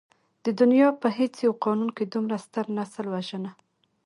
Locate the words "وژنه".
3.13-3.51